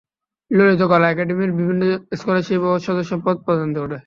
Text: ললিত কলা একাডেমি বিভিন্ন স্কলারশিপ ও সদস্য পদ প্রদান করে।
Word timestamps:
ললিত 0.51 0.81
কলা 0.91 1.07
একাডেমি 1.09 1.45
বিভিন্ন 1.59 1.81
স্কলারশিপ 2.19 2.61
ও 2.67 2.73
সদস্য 2.87 3.11
পদ 3.25 3.35
প্রদান 3.45 3.69
করে। 3.75 3.97